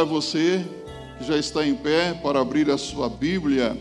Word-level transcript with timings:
convidar 0.00 0.04
você 0.04 0.64
que 1.18 1.24
já 1.24 1.36
está 1.36 1.66
em 1.66 1.74
pé 1.74 2.14
para 2.14 2.40
abrir 2.40 2.70
a 2.70 2.78
sua 2.78 3.08
Bíblia 3.08 3.76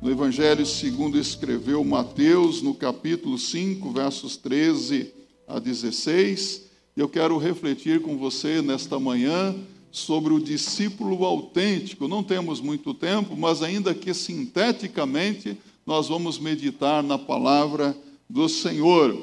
no 0.00 0.10
Evangelho 0.10 0.64
segundo 0.64 1.18
escreveu 1.18 1.82
Mateus, 1.84 2.62
no 2.62 2.74
capítulo 2.74 3.38
5, 3.38 3.90
versos 3.90 4.36
13 4.36 5.12
a 5.46 5.58
16. 5.58 6.66
Eu 6.96 7.08
quero 7.08 7.36
refletir 7.38 8.00
com 8.00 8.16
você 8.16 8.62
nesta 8.62 8.98
manhã 9.00 9.54
sobre 9.90 10.32
o 10.32 10.40
discípulo 10.40 11.24
autêntico. 11.24 12.06
Não 12.06 12.22
temos 12.22 12.60
muito 12.60 12.94
tempo, 12.94 13.36
mas 13.36 13.62
ainda 13.62 13.94
que 13.94 14.12
sinteticamente 14.14 15.56
nós 15.84 16.08
vamos 16.08 16.38
meditar 16.38 17.02
na 17.02 17.18
palavra 17.18 17.96
do 18.28 18.48
Senhor. 18.48 19.16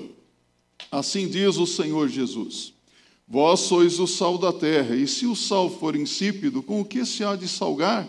Assim 0.92 1.28
diz 1.28 1.58
o 1.58 1.66
Senhor 1.66 2.10
Jesus: 2.10 2.73
Vós 3.34 3.62
sois 3.62 4.00
o 4.00 4.06
sal 4.06 4.38
da 4.38 4.54
terra, 4.54 4.96
e 4.96 5.08
se 5.08 5.26
o 5.26 5.36
sal 5.36 5.68
for 5.68 5.96
insípido, 5.96 6.62
com 6.62 6.82
o 6.82 6.86
que 6.86 7.04
se 7.04 7.24
há 7.24 7.36
de 7.36 7.48
salgar? 7.48 8.08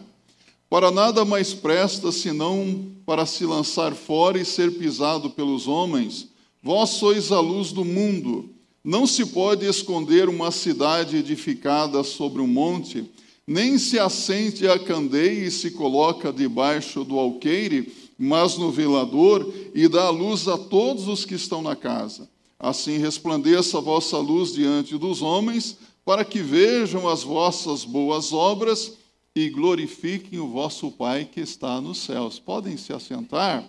Para 0.69 0.91
nada 0.91 1.25
mais 1.25 1.55
presta 1.55 2.13
senão 2.13 2.93
para 3.07 3.25
se 3.25 3.47
lançar 3.47 3.95
fora 3.95 4.39
e 4.39 4.45
ser 4.45 4.73
pisado 4.73 5.31
pelos 5.31 5.67
homens. 5.67 6.29
Vós 6.63 6.91
sois 6.91 7.33
a 7.33 7.41
luz 7.41 7.73
do 7.73 7.87
mundo. 7.87 8.51
Não 8.85 9.07
se 9.07 9.25
pode 9.25 9.65
esconder 9.65 10.29
uma 10.29 10.51
cidade 10.51 11.17
edificada 11.17 12.05
sobre 12.05 12.43
um 12.43 12.47
monte, 12.47 13.11
nem 13.47 13.79
se 13.79 13.99
acende 13.99 14.69
a 14.69 14.79
candeia 14.79 15.47
e 15.47 15.51
se 15.51 15.71
coloca 15.71 16.31
debaixo 16.31 17.03
do 17.03 17.19
alqueire, 17.19 17.91
mas 18.19 18.59
no 18.59 18.71
velador, 18.71 19.51
e 19.75 19.89
dá 19.89 20.11
luz 20.11 20.47
a 20.49 20.59
todos 20.59 21.09
os 21.09 21.25
que 21.25 21.35
estão 21.35 21.63
na 21.63 21.75
casa. 21.75 22.29
Assim 22.59 22.99
resplandeça 22.99 23.79
a 23.79 23.81
vossa 23.81 24.19
luz 24.19 24.53
diante 24.53 24.97
dos 24.97 25.23
homens, 25.23 25.77
para 26.05 26.25
que 26.25 26.41
vejam 26.41 27.09
as 27.09 27.23
vossas 27.23 27.85
boas 27.85 28.33
obras 28.33 28.93
e 29.35 29.49
glorifiquem 29.49 30.39
o 30.39 30.49
vosso 30.49 30.91
Pai 30.91 31.25
que 31.25 31.41
está 31.41 31.81
nos 31.81 31.99
céus. 31.99 32.39
Podem 32.39 32.77
se 32.77 32.93
assentar. 32.93 33.65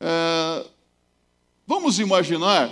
É, 0.00 0.66
vamos 1.66 1.98
imaginar 1.98 2.70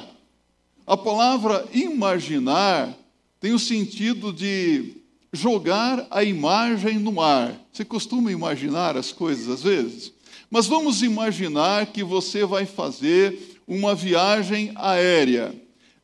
a 0.87 0.97
palavra 0.97 1.67
imaginar 1.73 2.97
tem 3.41 3.53
o 3.53 3.59
sentido 3.59 4.33
de 4.33 4.95
jogar 5.33 6.07
a 6.11 6.23
imagem 6.23 6.99
no 6.99 7.21
ar. 7.21 7.61
Você 7.73 7.85
costuma 7.85 8.31
imaginar 8.31 8.97
as 8.97 9.13
coisas 9.13 9.49
às 9.49 9.63
vezes? 9.63 10.13
Mas 10.49 10.67
vamos 10.67 11.03
imaginar 11.03 11.87
que 11.87 12.05
você 12.05 12.45
vai 12.45 12.65
fazer 12.67 13.56
uma 13.67 13.95
viagem 13.95 14.73
aérea. 14.77 15.55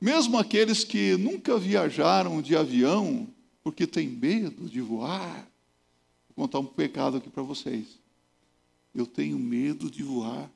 Mesmo 0.00 0.38
aqueles 0.38 0.84
que 0.84 1.16
nunca 1.16 1.58
viajaram 1.58 2.42
de 2.42 2.56
avião, 2.56 3.28
porque 3.62 3.86
têm 3.86 4.08
medo 4.08 4.68
de 4.68 4.80
voar. 4.80 5.48
Vou 6.34 6.46
contar 6.46 6.58
um 6.58 6.64
pecado 6.64 7.18
aqui 7.18 7.30
para 7.30 7.42
vocês. 7.42 8.00
Eu 8.94 9.06
tenho 9.06 9.38
medo 9.38 9.90
de 9.90 10.02
voar 10.02 10.50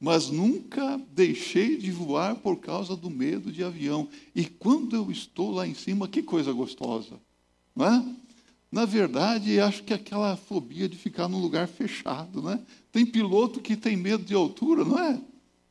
mas 0.00 0.30
nunca 0.30 1.00
deixei 1.12 1.76
de 1.76 1.90
voar 1.90 2.36
por 2.36 2.58
causa 2.58 2.94
do 2.94 3.10
medo 3.10 3.50
de 3.50 3.64
avião. 3.64 4.08
E 4.34 4.44
quando 4.44 4.94
eu 4.94 5.10
estou 5.10 5.50
lá 5.50 5.66
em 5.66 5.74
cima, 5.74 6.06
que 6.06 6.22
coisa 6.22 6.52
gostosa, 6.52 7.18
não 7.74 7.86
é? 7.86 8.04
Na 8.70 8.84
verdade, 8.84 9.58
acho 9.58 9.82
que 9.82 9.94
aquela 9.94 10.36
fobia 10.36 10.88
de 10.88 10.96
ficar 10.96 11.26
num 11.26 11.40
lugar 11.40 11.66
fechado, 11.66 12.42
né? 12.42 12.60
Tem 12.92 13.04
piloto 13.04 13.60
que 13.60 13.76
tem 13.76 13.96
medo 13.96 14.24
de 14.24 14.34
altura, 14.34 14.84
não 14.84 14.98
é? 14.98 15.20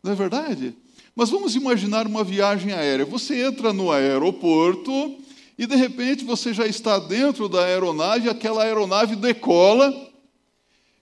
Não 0.08 0.14
é 0.14 0.16
verdade? 0.16 0.74
Mas 1.14 1.30
vamos 1.30 1.54
imaginar 1.54 2.08
uma 2.08 2.24
viagem 2.24 2.72
aérea. 2.72 3.06
Você 3.06 3.44
entra 3.44 3.74
no 3.74 3.92
aeroporto 3.92 5.18
e 5.58 5.68
de 5.68 5.76
repente 5.76 6.24
você 6.24 6.54
já 6.54 6.66
está 6.66 6.98
dentro 6.98 7.50
da 7.50 7.66
aeronave, 7.66 8.30
aquela 8.30 8.64
aeronave 8.64 9.18
decola 9.18 9.94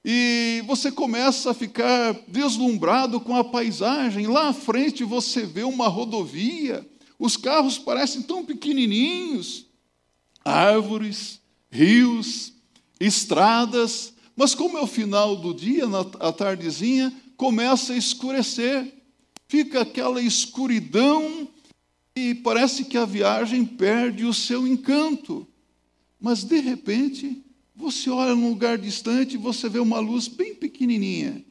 e 0.03 0.63
você 0.65 0.91
começa 0.91 1.51
a 1.51 1.53
ficar 1.53 2.15
deslumbrado 2.27 3.19
com 3.19 3.35
a 3.35 3.43
paisagem. 3.43 4.25
Lá 4.25 4.49
à 4.49 4.53
frente 4.53 5.03
você 5.03 5.45
vê 5.45 5.63
uma 5.63 5.87
rodovia, 5.87 6.83
os 7.19 7.37
carros 7.37 7.77
parecem 7.77 8.23
tão 8.23 8.43
pequenininhos, 8.43 9.67
árvores, 10.43 11.39
rios, 11.69 12.53
estradas, 12.99 14.13
mas 14.35 14.55
como 14.55 14.79
é 14.79 14.81
o 14.81 14.87
final 14.87 15.35
do 15.35 15.53
dia, 15.53 15.85
na 15.85 16.03
tardezinha, 16.03 17.13
começa 17.37 17.93
a 17.93 17.97
escurecer. 17.97 18.94
Fica 19.55 19.83
aquela 19.83 20.21
escuridão 20.21 21.47
e 22.13 22.35
parece 22.35 22.83
que 22.83 22.97
a 22.97 23.05
viagem 23.05 23.63
perde 23.63 24.25
o 24.25 24.33
seu 24.33 24.67
encanto. 24.67 25.47
Mas 26.19 26.43
de 26.43 26.59
repente, 26.59 27.41
você 27.73 28.09
olha 28.09 28.35
num 28.35 28.49
lugar 28.49 28.77
distante 28.77 29.35
e 29.35 29.37
você 29.37 29.69
vê 29.69 29.79
uma 29.79 29.97
luz 29.97 30.27
bem 30.27 30.53
pequenininha. 30.53 31.41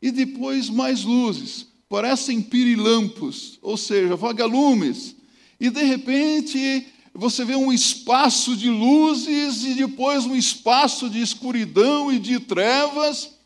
E 0.00 0.12
depois 0.12 0.70
mais 0.70 1.02
luzes, 1.02 1.66
parecem 1.88 2.40
pirilampos, 2.40 3.58
ou 3.60 3.76
seja, 3.76 4.14
vagalumes. 4.14 5.16
E 5.58 5.70
de 5.70 5.82
repente 5.82 6.86
você 7.12 7.44
vê 7.44 7.56
um 7.56 7.72
espaço 7.72 8.56
de 8.56 8.70
luzes 8.70 9.64
e 9.64 9.74
depois 9.74 10.24
um 10.24 10.36
espaço 10.36 11.10
de 11.10 11.20
escuridão 11.20 12.12
e 12.12 12.20
de 12.20 12.38
trevas. 12.38 13.39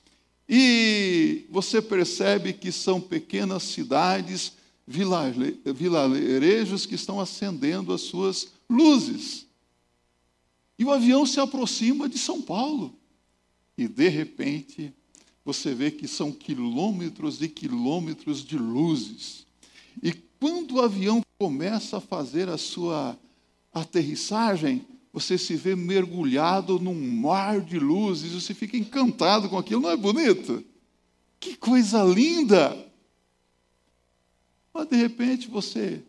E 0.48 1.46
você 1.50 1.80
percebe 1.80 2.52
que 2.52 2.70
são 2.70 3.00
pequenas 3.00 3.62
cidades, 3.62 4.52
vilarejos 4.86 6.84
que 6.84 6.94
estão 6.94 7.18
acendendo 7.18 7.92
as 7.92 8.02
suas 8.02 8.48
luzes. 8.68 9.46
E 10.78 10.84
o 10.84 10.90
avião 10.90 11.24
se 11.24 11.40
aproxima 11.40 12.08
de 12.08 12.18
São 12.18 12.42
Paulo. 12.42 12.94
E, 13.76 13.88
de 13.88 14.08
repente, 14.08 14.92
você 15.44 15.74
vê 15.74 15.90
que 15.90 16.06
são 16.06 16.30
quilômetros 16.32 17.40
e 17.40 17.48
quilômetros 17.48 18.44
de 18.44 18.58
luzes. 18.58 19.46
E 20.02 20.12
quando 20.40 20.76
o 20.76 20.80
avião 20.80 21.22
começa 21.38 21.96
a 21.96 22.00
fazer 22.00 22.48
a 22.48 22.58
sua 22.58 23.18
aterrissagem, 23.72 24.84
você 25.14 25.38
se 25.38 25.54
vê 25.54 25.76
mergulhado 25.76 26.80
num 26.80 26.92
mar 26.92 27.60
de 27.60 27.78
luzes, 27.78 28.32
você 28.32 28.52
fica 28.52 28.76
encantado 28.76 29.48
com 29.48 29.56
aquilo, 29.56 29.82
não 29.82 29.90
é 29.90 29.96
bonito? 29.96 30.64
Que 31.38 31.56
coisa 31.56 32.02
linda! 32.02 32.92
Mas 34.72 34.88
de 34.88 34.96
repente 34.96 35.46
você 35.46 36.02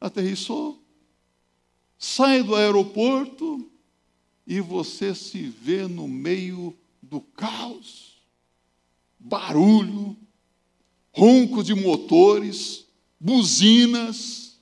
aterrissou, 0.00 0.80
sai 1.98 2.44
do 2.44 2.54
aeroporto, 2.54 3.68
e 4.46 4.60
você 4.60 5.16
se 5.16 5.42
vê 5.42 5.88
no 5.88 6.06
meio 6.06 6.78
do 7.02 7.20
caos. 7.20 8.22
Barulho, 9.18 10.16
ronco 11.10 11.64
de 11.64 11.74
motores, 11.74 12.86
buzinas 13.18 14.60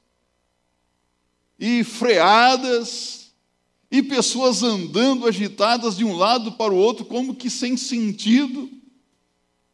e 1.59 1.85
freadas 1.85 3.22
e 3.93 4.03
pessoas 4.03 4.63
andando 4.63 5.27
agitadas 5.27 5.99
de 5.99 6.03
um 6.03 6.17
lado 6.17 6.53
para 6.53 6.73
o 6.73 6.77
outro 6.79 7.05
como 7.05 7.37
que 7.37 7.51
sem 7.51 7.77
sentido. 7.77 8.71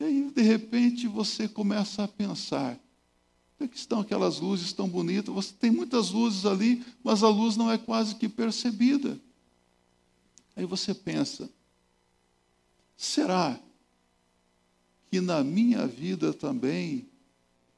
E 0.01 0.05
aí, 0.05 0.31
de 0.33 0.43
repente, 0.43 1.07
você 1.07 1.47
começa 1.47 2.03
a 2.03 2.09
pensar: 2.09 2.73
onde 3.55 3.65
é 3.65 3.69
que 3.69 3.77
estão 3.77 4.01
aquelas 4.01 4.41
luzes 4.41 4.73
tão 4.73 4.89
bonitas? 4.89 5.33
Você 5.33 5.55
tem 5.55 5.71
muitas 5.71 6.11
luzes 6.11 6.45
ali, 6.45 6.85
mas 7.05 7.23
a 7.23 7.29
luz 7.29 7.57
não 7.57 7.71
é 7.71 7.79
quase 7.79 8.17
que 8.17 8.29
percebida. 8.29 9.21
Aí 10.57 10.67
você 10.67 10.93
pensa: 10.93 11.49
será 12.97 13.57
que 15.13 15.21
na 15.21 15.45
minha 15.45 15.87
vida 15.87 16.35
também, 16.35 17.09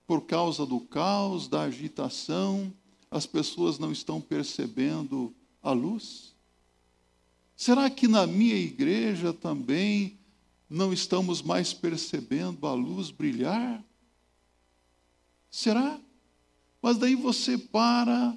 por 0.06 0.22
causa 0.22 0.64
do 0.64 0.80
caos, 0.80 1.48
da 1.48 1.64
agitação, 1.64 2.72
as 3.10 3.26
pessoas 3.26 3.78
não 3.78 3.92
estão 3.92 4.22
percebendo 4.22 5.34
a 5.62 5.72
luz? 5.72 6.29
Será 7.60 7.90
que 7.90 8.08
na 8.08 8.26
minha 8.26 8.56
igreja 8.56 9.34
também 9.34 10.18
não 10.66 10.94
estamos 10.94 11.42
mais 11.42 11.74
percebendo 11.74 12.66
a 12.66 12.72
luz 12.72 13.10
brilhar? 13.10 13.84
Será? 15.50 16.00
Mas 16.80 16.96
daí 16.96 17.14
você 17.14 17.58
para 17.58 18.34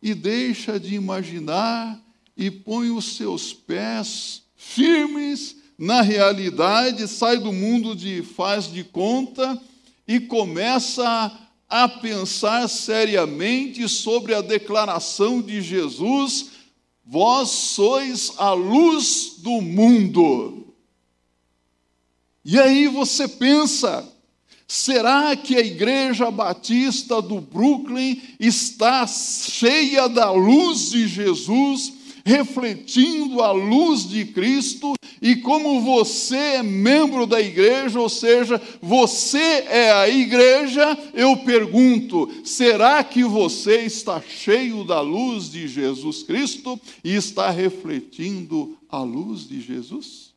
e 0.00 0.14
deixa 0.14 0.80
de 0.80 0.94
imaginar 0.94 2.00
e 2.34 2.50
põe 2.50 2.88
os 2.88 3.16
seus 3.16 3.52
pés 3.52 4.44
firmes 4.56 5.56
na 5.76 6.00
realidade, 6.00 7.06
sai 7.06 7.36
do 7.36 7.52
mundo 7.52 7.94
de 7.94 8.22
faz 8.22 8.72
de 8.72 8.82
conta 8.82 9.60
e 10.08 10.18
começa 10.20 11.38
a 11.68 11.86
pensar 11.86 12.66
seriamente 12.68 13.86
sobre 13.90 14.34
a 14.34 14.40
declaração 14.40 15.42
de 15.42 15.60
Jesus: 15.60 16.53
Vós 17.06 17.50
sois 17.50 18.32
a 18.38 18.52
luz 18.52 19.36
do 19.38 19.60
mundo. 19.60 20.74
E 22.44 22.58
aí 22.58 22.88
você 22.88 23.28
pensa, 23.28 24.10
Será 24.66 25.36
que 25.36 25.56
a 25.56 25.60
Igreja 25.60 26.30
Batista 26.30 27.22
do 27.22 27.40
Brooklyn 27.40 28.20
está 28.40 29.06
cheia 29.06 30.08
da 30.08 30.32
luz 30.32 30.90
de 30.90 31.06
Jesus 31.06 31.92
refletindo 32.24 33.42
a 33.42 33.52
luz 33.52 34.08
de 34.08 34.24
Cristo, 34.24 34.94
e 35.20 35.36
como 35.36 35.80
você 35.82 36.36
é 36.36 36.62
membro 36.62 37.26
da 37.26 37.40
igreja, 37.40 38.00
ou 38.00 38.08
seja, 38.08 38.60
você 38.80 39.64
é 39.68 39.92
a 39.92 40.08
igreja, 40.08 40.98
eu 41.12 41.36
pergunto: 41.38 42.30
será 42.42 43.04
que 43.04 43.22
você 43.22 43.82
está 43.82 44.20
cheio 44.20 44.84
da 44.84 45.00
luz 45.00 45.50
de 45.50 45.68
Jesus 45.68 46.22
Cristo 46.22 46.80
e 47.02 47.14
está 47.14 47.50
refletindo 47.50 48.76
a 48.88 49.02
luz 49.02 49.46
de 49.46 49.60
Jesus? 49.60 50.32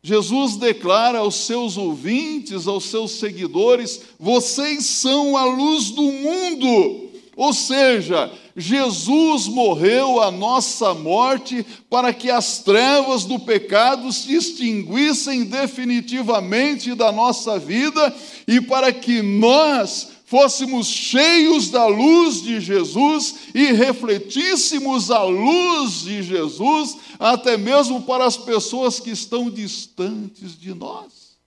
Jesus 0.00 0.56
declara 0.56 1.18
aos 1.18 1.34
seus 1.34 1.76
ouvintes, 1.76 2.68
aos 2.68 2.84
seus 2.84 3.12
seguidores: 3.12 4.02
vocês 4.18 4.86
são 4.86 5.36
a 5.36 5.44
luz 5.44 5.90
do 5.90 6.02
mundo. 6.02 7.08
Ou 7.36 7.52
seja, 7.52 8.32
Jesus 8.58 9.46
morreu 9.46 10.20
a 10.20 10.32
nossa 10.32 10.92
morte 10.92 11.64
para 11.88 12.12
que 12.12 12.28
as 12.28 12.58
trevas 12.58 13.24
do 13.24 13.38
pecado 13.38 14.12
se 14.12 14.34
extinguissem 14.34 15.44
definitivamente 15.44 16.92
da 16.92 17.12
nossa 17.12 17.56
vida 17.56 18.12
e 18.48 18.60
para 18.60 18.92
que 18.92 19.22
nós 19.22 20.08
fôssemos 20.24 20.88
cheios 20.88 21.70
da 21.70 21.86
luz 21.86 22.42
de 22.42 22.60
Jesus 22.60 23.36
e 23.54 23.72
refletíssemos 23.72 25.08
a 25.12 25.22
luz 25.22 26.02
de 26.02 26.24
Jesus 26.24 26.96
até 27.16 27.56
mesmo 27.56 28.02
para 28.02 28.26
as 28.26 28.36
pessoas 28.36 28.98
que 28.98 29.10
estão 29.10 29.48
distantes 29.48 30.58
de 30.58 30.74
nós, 30.74 31.38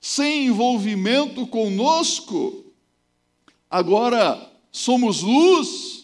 sem 0.00 0.46
envolvimento 0.46 1.46
conosco. 1.46 2.64
Agora 3.70 4.50
somos 4.72 5.20
luz, 5.20 6.01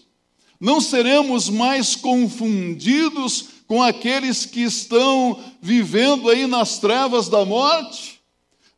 não 0.61 0.81
seremos 0.81 1.49
mais 1.49 1.95
confundidos 1.95 3.45
com 3.67 3.83
aqueles 3.83 4.45
que 4.47 4.63
estão 4.63 5.39
vivendo 5.61 6.29
aí 6.31 6.47
nas 6.47 6.79
trevas 6.79 7.29
da 7.29 7.45
morte 7.45 8.19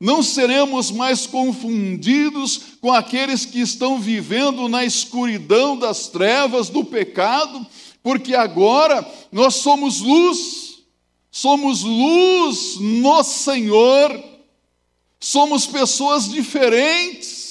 não 0.01 0.23
seremos 0.23 0.91
mais 0.91 1.27
confundidos 1.27 2.59
com 2.81 2.91
aqueles 2.91 3.45
que 3.45 3.61
estão 3.61 4.01
vivendo 4.01 4.67
na 4.67 4.83
escuridão 4.83 5.77
das 5.77 6.09
trevas 6.09 6.71
do 6.71 6.83
pecado, 6.83 7.67
porque 8.03 8.35
agora 8.35 9.07
nós 9.31 9.57
somos 9.57 10.01
luz, 10.01 10.79
somos 11.31 11.83
luz 11.83 12.77
no 12.81 13.23
Senhor, 13.23 14.25
somos 15.21 15.67
pessoas 15.67 16.31
diferentes. 16.31 17.50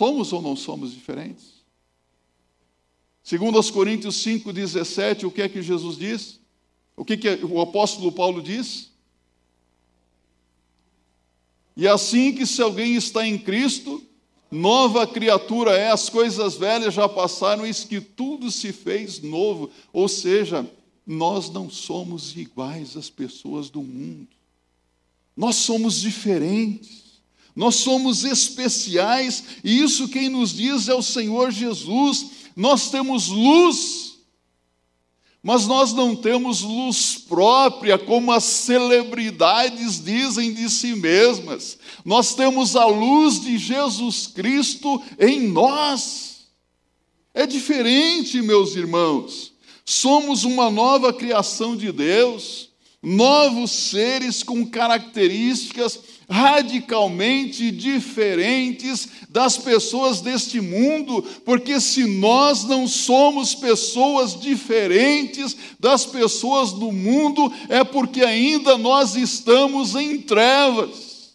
Somos 0.00 0.32
ou 0.32 0.40
não 0.40 0.56
somos 0.56 0.92
diferentes? 0.92 1.62
Segundo 3.22 3.58
aos 3.58 3.70
Coríntios 3.70 4.16
5,17, 4.24 5.24
o 5.24 5.30
que 5.30 5.42
é 5.42 5.48
que 5.50 5.60
Jesus 5.60 5.98
diz? 5.98 6.40
O 6.96 7.04
que, 7.04 7.18
que 7.18 7.28
o 7.44 7.60
apóstolo 7.60 8.10
Paulo 8.10 8.42
diz? 8.42 8.92
E 11.76 11.86
assim 11.86 12.32
que 12.34 12.46
se 12.46 12.62
alguém 12.62 12.94
está 12.94 13.26
em 13.26 13.36
Cristo, 13.36 14.02
nova 14.50 15.06
criatura 15.06 15.76
é, 15.76 15.90
as 15.90 16.08
coisas 16.08 16.54
velhas 16.54 16.94
já 16.94 17.06
passaram, 17.06 17.66
eis 17.66 17.84
que 17.84 18.00
tudo 18.00 18.50
se 18.50 18.72
fez 18.72 19.20
novo. 19.20 19.68
Ou 19.92 20.08
seja, 20.08 20.66
nós 21.06 21.50
não 21.50 21.68
somos 21.68 22.34
iguais 22.34 22.96
às 22.96 23.10
pessoas 23.10 23.68
do 23.68 23.82
mundo. 23.82 24.28
Nós 25.36 25.56
somos 25.56 26.00
diferentes. 26.00 27.09
Nós 27.54 27.76
somos 27.76 28.24
especiais, 28.24 29.44
e 29.64 29.82
isso 29.82 30.08
quem 30.08 30.28
nos 30.28 30.54
diz 30.54 30.88
é 30.88 30.94
o 30.94 31.02
Senhor 31.02 31.50
Jesus. 31.50 32.26
Nós 32.56 32.90
temos 32.90 33.28
luz 33.28 34.10
mas 35.42 35.66
nós 35.66 35.94
não 35.94 36.14
temos 36.14 36.60
luz 36.60 37.16
própria, 37.16 37.98
como 37.98 38.30
as 38.30 38.44
celebridades 38.44 40.02
dizem 40.04 40.52
de 40.52 40.68
si 40.68 40.94
mesmas. 40.94 41.78
Nós 42.04 42.34
temos 42.34 42.76
a 42.76 42.84
luz 42.84 43.40
de 43.40 43.56
Jesus 43.56 44.26
Cristo 44.26 45.02
em 45.18 45.48
nós. 45.48 46.46
É 47.32 47.46
diferente, 47.46 48.42
meus 48.42 48.76
irmãos. 48.76 49.52
Somos 49.82 50.44
uma 50.44 50.70
nova 50.70 51.10
criação 51.10 51.74
de 51.74 51.90
Deus, 51.90 52.68
novos 53.02 53.70
seres 53.70 54.42
com 54.42 54.66
características 54.66 55.98
radicalmente 56.30 57.72
diferentes 57.72 59.08
das 59.28 59.58
pessoas 59.58 60.20
deste 60.20 60.60
mundo, 60.60 61.24
porque 61.44 61.80
se 61.80 62.04
nós 62.04 62.62
não 62.62 62.86
somos 62.86 63.52
pessoas 63.52 64.38
diferentes 64.38 65.56
das 65.80 66.06
pessoas 66.06 66.72
do 66.72 66.92
mundo, 66.92 67.52
é 67.68 67.82
porque 67.82 68.22
ainda 68.22 68.78
nós 68.78 69.16
estamos 69.16 69.96
em 69.96 70.18
trevas, 70.18 71.32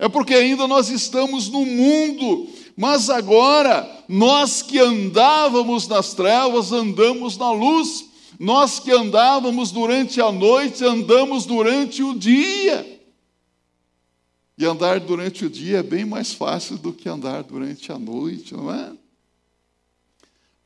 é 0.00 0.08
porque 0.08 0.34
ainda 0.34 0.66
nós 0.66 0.88
estamos 0.88 1.48
no 1.48 1.64
mundo. 1.64 2.48
Mas 2.76 3.10
agora, 3.10 3.88
nós 4.08 4.62
que 4.62 4.78
andávamos 4.78 5.86
nas 5.86 6.14
trevas, 6.14 6.72
andamos 6.72 7.36
na 7.36 7.52
luz. 7.52 8.06
Nós 8.38 8.80
que 8.80 8.90
andávamos 8.90 9.70
durante 9.70 10.18
a 10.18 10.32
noite, 10.32 10.82
andamos 10.82 11.44
durante 11.44 12.02
o 12.02 12.18
dia. 12.18 12.89
E 14.60 14.66
andar 14.66 15.00
durante 15.00 15.46
o 15.46 15.48
dia 15.48 15.78
é 15.78 15.82
bem 15.82 16.04
mais 16.04 16.34
fácil 16.34 16.76
do 16.76 16.92
que 16.92 17.08
andar 17.08 17.42
durante 17.42 17.90
a 17.90 17.98
noite, 17.98 18.52
não 18.52 18.70
é? 18.70 18.92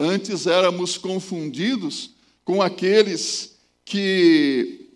Antes 0.01 0.49
éramos 0.49 0.99
confundidos 0.99 2.11
com 2.45 2.61
aqueles 2.61 3.57
que 3.85 4.91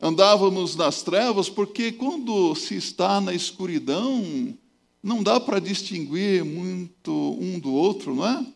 andávamos 0.00 0.74
nas 0.76 1.02
trevas, 1.02 1.50
porque 1.50 1.92
quando 1.92 2.54
se 2.54 2.74
está 2.76 3.20
na 3.20 3.34
escuridão, 3.34 4.56
não 5.02 5.22
dá 5.22 5.38
para 5.38 5.60
distinguir 5.60 6.42
muito 6.42 7.36
um 7.38 7.58
do 7.58 7.74
outro, 7.74 8.14
não 8.14 8.26
é? 8.26 8.46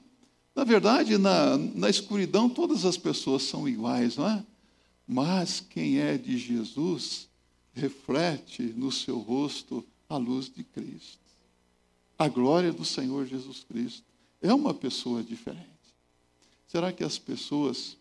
Na 0.57 0.65
verdade, 0.65 1.19
na, 1.19 1.59
na 1.59 1.91
escuridão 1.91 2.49
todas 2.49 2.87
as 2.87 2.97
pessoas 2.97 3.43
são 3.43 3.69
iguais, 3.69 4.17
não 4.17 4.27
é? 4.27 4.43
Mas 5.07 5.61
quem 5.61 5.99
é 5.99 6.17
de 6.17 6.39
Jesus 6.39 7.31
reflete 7.73 8.63
no 8.63 8.93
seu 8.93 9.19
rosto 9.19 9.85
a 10.09 10.17
luz 10.17 10.51
de 10.51 10.63
Cristo. 10.63 11.19
A 12.19 12.29
glória 12.29 12.73
do 12.73 12.85
Senhor 12.85 13.27
Jesus 13.27 13.65
Cristo 13.65 14.05
é 14.41 14.53
uma 14.53 14.75
pessoa 14.75 15.23
diferente. 15.23 15.69
Será 16.67 16.93
que 16.93 17.03
as 17.03 17.19
pessoas 17.19 17.97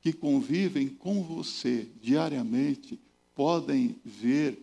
que 0.00 0.12
convivem 0.12 0.88
com 0.88 1.22
você 1.22 1.86
diariamente 2.00 2.98
podem 3.34 3.96
ver 4.04 4.58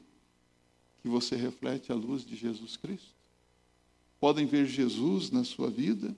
que 1.02 1.08
você 1.08 1.36
reflete 1.36 1.92
a 1.92 1.96
luz 1.96 2.26
de 2.26 2.36
Jesus 2.36 2.76
Cristo? 2.76 3.16
Podem 4.20 4.46
ver 4.46 4.66
Jesus 4.66 5.30
na 5.30 5.44
sua 5.44 5.70
vida? 5.70 6.16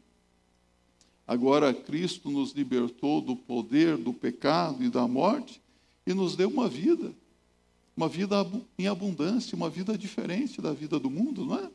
Agora, 1.27 1.73
Cristo 1.73 2.31
nos 2.31 2.53
libertou 2.53 3.21
do 3.21 3.35
poder 3.35 3.97
do 3.97 4.13
pecado 4.13 4.83
e 4.83 4.89
da 4.89 5.07
morte 5.07 5.61
e 6.07 6.13
nos 6.13 6.35
deu 6.35 6.49
uma 6.49 6.67
vida 6.67 7.13
uma 7.99 8.07
vida 8.07 8.49
em 8.77 8.87
abundância, 8.87 9.57
uma 9.57 9.69
vida 9.69 9.97
diferente 9.97 10.61
da 10.61 10.71
vida 10.71 10.97
do 10.97 11.09
mundo, 11.09 11.45
não 11.45 11.59
é? 11.59 11.69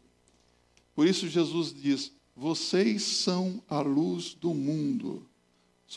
Por 0.95 1.07
isso 1.07 1.28
Jesus 1.28 1.71
diz: 1.71 2.12
vocês 2.35 3.02
são 3.02 3.62
a 3.69 3.83
luz 3.83 4.33
do 4.33 4.54
mundo. 4.54 5.26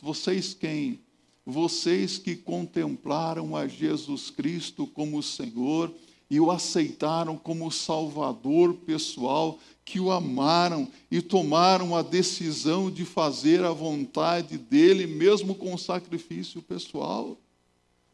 Vocês 0.02 0.54
quem? 0.54 1.00
Vocês 1.46 2.18
que 2.18 2.36
contemplaram 2.36 3.56
a 3.56 3.70
Jesus 3.70 4.30
Cristo 4.30 4.86
como 4.86 5.24
Senhor 5.24 5.94
e 6.30 6.42
o 6.42 6.52
aceitaram 6.52 7.38
como 7.38 7.72
Salvador 7.72 8.74
pessoal, 8.86 9.58
que 9.86 9.98
o 9.98 10.12
amaram 10.12 10.90
e 11.10 11.22
tomaram 11.22 11.96
a 11.96 12.02
decisão 12.02 12.92
de 12.92 13.06
fazer 13.06 13.64
a 13.64 13.72
vontade 13.72 14.58
dele, 14.58 15.08
mesmo 15.08 15.56
com 15.56 15.78
sacrifício 15.78 16.62
pessoal. 16.62 17.38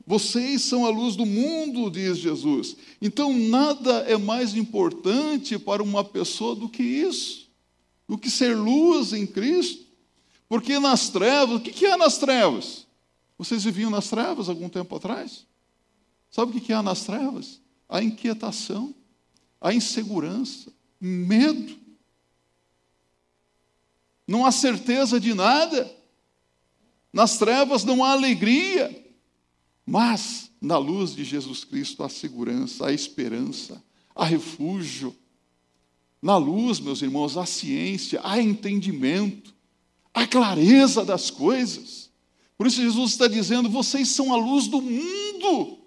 Vocês 0.06 0.62
são 0.64 0.86
a 0.86 0.90
luz 0.90 1.16
do 1.16 1.26
mundo, 1.26 1.90
diz 1.90 2.18
Jesus. 2.18 2.76
Então, 3.02 3.34
nada 3.34 4.00
é 4.02 4.18
mais 4.18 4.56
importante 4.56 5.58
para 5.58 5.82
uma 5.82 6.04
pessoa 6.04 6.56
do 6.56 6.68
que 6.68 6.84
isso, 6.84 7.50
do 8.08 8.18
que 8.18 8.30
ser 8.30 8.56
luz 8.56 9.14
em 9.14 9.26
Cristo. 9.26 9.84
Porque 10.50 10.78
nas 10.78 11.10
trevas, 11.10 11.56
o 11.56 11.60
que 11.62 11.86
é 11.86 11.96
nas 11.96 12.18
trevas? 12.18 12.86
Vocês 13.38 13.64
viviam 13.64 13.90
nas 13.90 14.10
trevas 14.10 14.50
algum 14.50 14.70
tempo 14.70 14.96
atrás? 14.96 15.46
Sabe 16.30 16.58
o 16.58 16.62
que 16.62 16.74
é 16.74 16.82
nas 16.82 17.04
trevas? 17.04 17.62
A 17.88 18.04
inquietação, 18.04 18.94
a 19.60 19.74
insegurança, 19.74 20.72
medo. 21.00 21.78
Não 24.28 24.46
há 24.46 24.52
certeza 24.52 25.20
de 25.20 25.34
nada. 25.34 25.92
Nas 27.12 27.38
trevas 27.38 27.84
não 27.84 28.04
há 28.04 28.12
alegria. 28.12 29.03
Mas 29.86 30.52
na 30.62 30.78
luz 30.78 31.14
de 31.14 31.24
Jesus 31.24 31.64
Cristo 31.64 32.04
há 32.04 32.10
segurança, 32.10 32.88
há 32.88 32.94
esperança, 32.94 33.84
há 34.16 34.24
refúgio. 34.24 35.16
Na 36.22 36.38
luz, 36.38 36.80
meus 36.80 37.02
irmãos, 37.02 37.38
há 37.38 37.46
ciência, 37.46 38.22
há 38.24 38.42
entendimento. 38.42 39.54
a 40.14 40.28
clareza 40.28 41.04
das 41.04 41.32
coisas. 41.32 42.12
Por 42.56 42.68
isso, 42.68 42.82
Jesus 42.82 43.12
está 43.12 43.28
dizendo: 43.28 43.68
vocês 43.68 44.10
são 44.10 44.32
a 44.32 44.38
luz 44.38 44.68
do 44.68 44.82
mundo. 44.82 45.80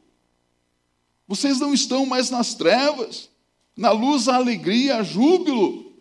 Vocês 1.29 1.59
não 1.59 1.73
estão 1.73 2.05
mais 2.05 2.29
nas 2.29 2.55
trevas. 2.55 3.31
Na 3.77 3.93
luz 3.93 4.29
há 4.29 4.37
alegria, 4.37 4.97
há 4.97 5.03
júbilo. 5.03 5.93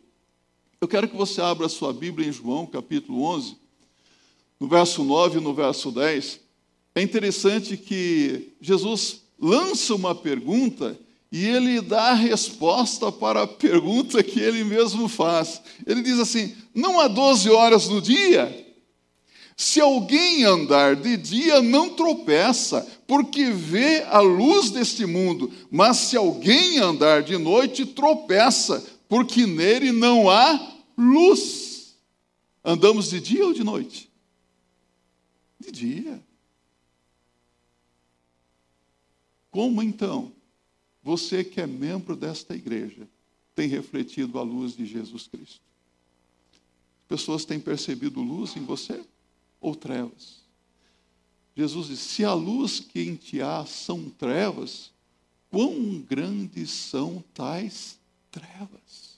Eu 0.80 0.88
quero 0.88 1.08
que 1.08 1.16
você 1.16 1.42
abra 1.42 1.66
a 1.66 1.70
sua 1.70 1.94
Bíblia 1.94 2.28
em 2.28 2.32
João, 2.32 2.66
capítulo 2.66 3.22
11, 3.24 3.58
no 4.60 4.68
verso 4.68 5.04
9 5.04 5.38
e 5.38 5.42
no 5.42 5.54
verso 5.54 5.92
10. 5.92 6.40
É 6.96 7.02
interessante 7.02 7.75
que 7.75 8.54
Jesus 8.62 9.22
lança 9.38 9.94
uma 9.94 10.16
pergunta 10.16 10.98
e 11.30 11.46
ele 11.46 11.82
dá 11.82 12.12
a 12.12 12.14
resposta 12.14 13.12
para 13.12 13.42
a 13.42 13.48
pergunta 13.48 14.24
que 14.24 14.40
ele 14.40 14.64
mesmo 14.64 15.10
faz. 15.10 15.62
Ele 15.86 16.02
diz 16.02 16.18
assim: 16.18 16.56
Não 16.74 16.98
há 16.98 17.10
12 17.10 17.50
horas 17.50 17.90
no 17.90 18.02
dia? 18.02 18.64
Se 19.58 19.82
alguém 19.82 20.46
andar 20.46 20.96
de 20.96 21.18
dia, 21.18 21.62
não 21.62 21.90
tropeça, 21.90 22.86
porque 23.06 23.52
vê 23.52 24.04
a 24.04 24.20
luz 24.20 24.70
deste 24.70 25.06
mundo. 25.06 25.52
Mas 25.70 25.98
se 25.98 26.18
alguém 26.18 26.80
andar 26.80 27.24
de 27.24 27.38
noite, 27.38 27.86
tropeça, 27.86 28.86
porque 29.08 29.46
nele 29.46 29.92
não 29.92 30.30
há 30.30 30.74
luz. 30.98 31.96
Andamos 32.64 33.10
de 33.10 33.20
dia 33.20 33.46
ou 33.46 33.54
de 33.54 33.64
noite? 33.64 34.10
De 35.60 35.72
dia. 35.72 36.22
Como 39.56 39.82
então 39.82 40.34
você 41.02 41.42
que 41.42 41.62
é 41.62 41.66
membro 41.66 42.14
desta 42.14 42.54
igreja 42.54 43.08
tem 43.56 43.70
refletido 43.70 44.38
a 44.38 44.42
luz 44.42 44.76
de 44.76 44.86
Jesus 44.86 45.28
Cristo? 45.28 45.62
Pessoas 47.08 47.46
têm 47.46 47.58
percebido 47.58 48.22
luz 48.22 48.58
em 48.58 48.66
você 48.66 49.02
ou 49.62 49.74
trevas? 49.74 50.42
Jesus 51.56 51.88
disse: 51.88 52.04
se 52.04 52.26
a 52.26 52.34
luz 52.34 52.82
que 52.82 53.00
em 53.00 53.16
ti 53.16 53.42
há 53.42 53.66
são 53.66 54.10
trevas, 54.10 54.92
quão 55.50 56.02
grandes 56.02 56.70
são 56.72 57.24
tais 57.34 57.98
trevas? 58.30 59.16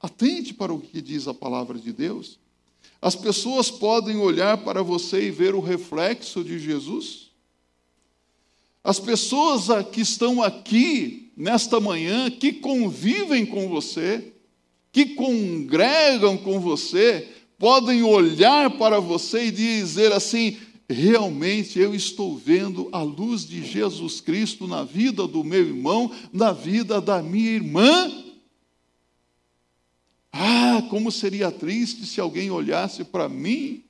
Atente 0.00 0.52
para 0.52 0.74
o 0.74 0.80
que 0.80 1.00
diz 1.00 1.28
a 1.28 1.34
palavra 1.34 1.78
de 1.78 1.92
Deus. 1.92 2.40
As 3.00 3.14
pessoas 3.14 3.70
podem 3.70 4.16
olhar 4.16 4.64
para 4.64 4.82
você 4.82 5.28
e 5.28 5.30
ver 5.30 5.54
o 5.54 5.60
reflexo 5.60 6.42
de 6.42 6.58
Jesus? 6.58 7.21
As 8.84 8.98
pessoas 8.98 9.66
que 9.92 10.00
estão 10.00 10.42
aqui 10.42 11.30
nesta 11.36 11.78
manhã, 11.78 12.30
que 12.30 12.52
convivem 12.52 13.46
com 13.46 13.68
você, 13.68 14.32
que 14.90 15.14
congregam 15.14 16.36
com 16.36 16.60
você, 16.60 17.28
podem 17.58 18.02
olhar 18.02 18.76
para 18.76 18.98
você 18.98 19.46
e 19.46 19.50
dizer 19.52 20.12
assim: 20.12 20.58
realmente 20.88 21.78
eu 21.78 21.94
estou 21.94 22.36
vendo 22.36 22.88
a 22.90 23.02
luz 23.02 23.46
de 23.46 23.64
Jesus 23.64 24.20
Cristo 24.20 24.66
na 24.66 24.82
vida 24.82 25.28
do 25.28 25.44
meu 25.44 25.64
irmão, 25.64 26.10
na 26.32 26.52
vida 26.52 27.00
da 27.00 27.22
minha 27.22 27.50
irmã. 27.50 28.24
Ah, 30.32 30.82
como 30.90 31.12
seria 31.12 31.52
triste 31.52 32.04
se 32.04 32.20
alguém 32.20 32.50
olhasse 32.50 33.04
para 33.04 33.28
mim 33.28 33.84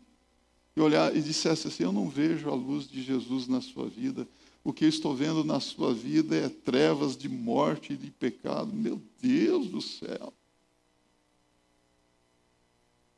e 0.76 0.80
olhar 0.82 1.16
e 1.16 1.22
dissesse 1.22 1.66
assim: 1.66 1.84
eu 1.84 1.92
não 1.92 2.11
vejo 2.11 2.50
a 2.50 2.54
luz 2.54 2.87
de 2.87 3.02
Jesus 3.02 3.49
na 3.49 3.62
sua 3.62 3.88
vida 3.88 4.28
o 4.64 4.73
que 4.73 4.85
eu 4.85 4.88
estou 4.88 5.14
vendo 5.14 5.42
na 5.45 5.59
sua 5.59 5.92
vida 5.92 6.37
é 6.37 6.49
trevas 6.49 7.16
de 7.16 7.28
morte 7.28 7.95
e 7.95 7.97
de 7.97 8.11
pecado. 8.11 8.73
Meu 8.73 9.00
Deus 9.21 9.69
do 9.69 9.81
céu. 9.81 10.33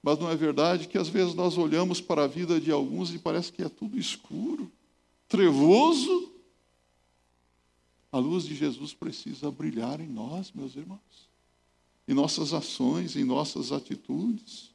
Mas 0.02 0.18
não 0.18 0.30
é 0.30 0.36
verdade 0.36 0.86
que 0.86 0.98
às 0.98 1.08
vezes 1.08 1.34
nós 1.34 1.56
olhamos 1.56 2.00
para 2.00 2.24
a 2.24 2.26
vida 2.26 2.60
de 2.60 2.70
alguns 2.70 3.14
e 3.14 3.18
parece 3.18 3.50
que 3.50 3.62
é 3.62 3.68
tudo 3.70 3.98
escuro, 3.98 4.70
trevoso? 5.26 6.30
A 8.12 8.18
luz 8.18 8.44
de 8.44 8.54
Jesus 8.54 8.92
precisa 8.92 9.50
brilhar 9.50 10.00
em 10.00 10.08
nós, 10.08 10.52
meus 10.52 10.76
irmãos, 10.76 11.30
em 12.06 12.12
nossas 12.12 12.52
ações, 12.52 13.16
em 13.16 13.24
nossas 13.24 13.72
atitudes. 13.72 14.73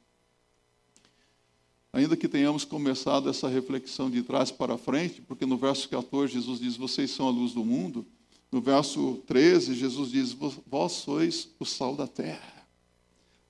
Ainda 1.92 2.16
que 2.16 2.28
tenhamos 2.28 2.64
começado 2.64 3.28
essa 3.28 3.48
reflexão 3.48 4.08
de 4.08 4.22
trás 4.22 4.50
para 4.50 4.78
frente, 4.78 5.20
porque 5.22 5.44
no 5.44 5.56
verso 5.56 5.88
14 5.88 6.32
Jesus 6.32 6.60
diz: 6.60 6.76
Vocês 6.76 7.10
são 7.10 7.26
a 7.26 7.30
luz 7.30 7.52
do 7.52 7.64
mundo. 7.64 8.06
No 8.50 8.60
verso 8.60 9.20
13, 9.26 9.74
Jesus 9.74 10.10
diz: 10.10 10.36
Vós 10.66 10.92
sois 10.92 11.48
o 11.58 11.64
sal 11.64 11.96
da 11.96 12.06
terra. 12.06 12.66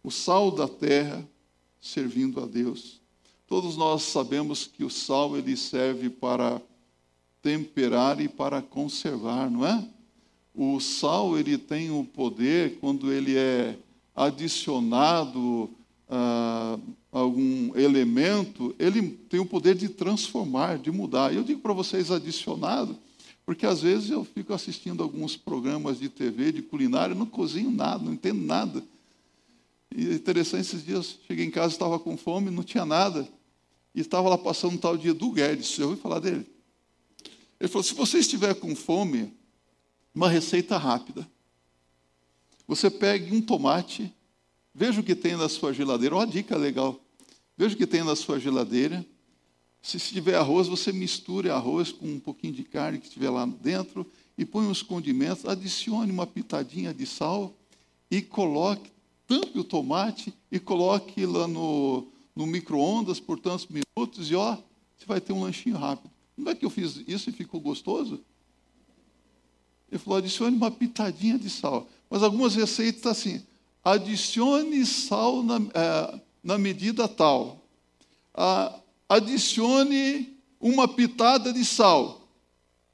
O 0.03 0.11
sal 0.11 0.51
da 0.51 0.67
terra 0.67 1.29
servindo 1.81 2.41
a 2.41 2.47
Deus. 2.47 3.01
Todos 3.47 3.77
nós 3.77 4.03
sabemos 4.05 4.67
que 4.67 4.85
o 4.85 4.91
sal 4.91 5.37
ele 5.37 5.57
serve 5.57 6.09
para 6.09 6.63
temperar 7.43 8.21
e 8.21 8.29
para 8.29 8.63
conservar, 8.63 9.51
não 9.51 9.67
é? 9.67 9.87
O 10.55 10.79
sal 10.81 11.39
ele 11.39 11.59
tem 11.59 11.91
o 11.91 12.05
poder 12.05 12.79
quando 12.81 13.13
ele 13.13 13.37
é 13.37 13.79
adicionado 14.15 15.71
ah, 16.11 16.77
algum 17.13 17.75
elemento, 17.77 18.75
ele 18.79 19.11
tem 19.29 19.39
o 19.39 19.47
poder 19.47 19.77
de 19.77 19.89
transformar, 19.89 20.77
de 20.77 20.91
mudar. 20.91 21.33
Eu 21.33 21.45
digo 21.45 21.61
para 21.61 21.73
vocês 21.73 22.11
adicionado, 22.11 22.99
porque 23.47 23.65
às 23.65 23.81
vezes 23.81 24.11
eu 24.11 24.25
fico 24.25 24.53
assistindo 24.53 25.05
alguns 25.05 25.37
programas 25.37 26.01
de 26.01 26.09
TV, 26.09 26.51
de 26.51 26.63
culinária, 26.63 27.15
não 27.15 27.27
cozinho 27.27 27.71
nada, 27.71 28.05
não 28.05 28.13
entendo 28.13 28.45
nada. 28.45 28.83
E 29.95 30.09
é 30.09 30.15
interessante, 30.15 30.63
esses 30.63 30.85
dias 30.85 31.17
cheguei 31.29 31.47
em 31.47 31.51
casa, 31.51 31.75
estava 31.75 31.99
com 31.99 32.17
fome, 32.17 32.51
não 32.51 32.65
tinha 32.65 32.85
nada. 32.85 33.29
E 33.95 34.01
estava 34.01 34.29
lá 34.29 34.39
passando 34.39 34.75
um 34.75 34.79
tal 34.79 34.97
dia 34.97 35.15
do 35.15 35.31
Guedes, 35.31 35.69
você 35.69 35.83
ouviu 35.85 35.99
falar 35.99 36.19
dele? 36.19 36.47
Ele 37.61 37.69
falou: 37.69 37.85
se 37.85 37.95
você 37.95 38.19
estiver 38.19 38.55
com 38.55 38.75
fome, 38.75 39.33
uma 40.15 40.29
receita 40.29 40.77
rápida. 40.77 41.29
Você 42.67 42.89
pegue 42.89 43.35
um 43.35 43.41
tomate, 43.41 44.13
Veja 44.75 45.01
o 45.01 45.05
que 45.05 45.15
tem 45.15 45.37
na 45.37 45.49
sua 45.49 45.73
geladeira. 45.73 46.15
Uma 46.15 46.27
dica 46.27 46.57
legal. 46.57 47.01
Veja 47.57 47.75
o 47.75 47.79
que 47.79 47.87
tem 47.87 48.05
na 48.05 48.17
sua 48.17 48.39
geladeira. 48.39 49.05
Se 49.83 49.99
tiver 49.99 50.35
arroz, 50.35 50.69
você 50.69 50.93
misture 50.93 51.51
arroz 51.51 51.91
com 51.91 52.07
um 52.07 52.21
pouquinho 52.21 52.53
de 52.53 52.65
carne 52.65 52.99
que 52.99 53.07
estiver 53.07 53.31
lá 53.31 53.47
dentro 53.47 54.07
e 54.37 54.45
põe 54.45 54.67
uns 54.67 54.83
condimentos, 54.83 55.45
adicione 55.45 56.13
uma 56.13 56.27
pitadinha 56.27 56.93
de 56.93 57.07
sal 57.07 57.55
e 58.11 58.21
coloque, 58.21 58.91
tampe 59.27 59.59
o 59.59 59.65
tomate 59.65 60.35
e 60.51 60.59
coloque 60.59 61.25
lá 61.25 61.47
no, 61.47 62.09
no 62.35 62.47
micro-ondas 62.47 63.21
por 63.21 63.39
tantos 63.39 63.67
minutos 63.67 64.31
e 64.31 64.35
ó, 64.35 64.57
você 64.97 65.07
vai 65.07 65.21
ter 65.21 65.33
um 65.33 65.43
lanchinho 65.43 65.77
rápido. 65.77 66.11
Não 66.37 66.53
é 66.53 66.55
que 66.55 66.65
eu 66.65 66.71
fiz 66.71 67.03
isso 67.07 67.31
e 67.31 67.33
ficou 67.33 67.61
gostoso? 67.61 68.21
Ele 69.91 69.99
falou, 69.99 70.19
adicione 70.19 70.57
uma 70.57 70.71
pitadinha 70.71 71.39
de 71.39 71.51
sal. 71.51 71.89
Mas 72.09 72.23
algumas 72.23 72.55
receitas 72.55 73.07
assim, 73.07 73.43
adicione 73.85 74.85
sal 74.85 75.43
na, 75.43 75.57
é, 75.75 76.21
na 76.43 76.59
medida 76.59 77.09
tal. 77.09 77.65
Ah, 78.35 78.79
adicione 79.09 80.37
uma 80.61 80.87
pitada 80.87 81.53
de 81.53 81.65
sal. 81.65 82.29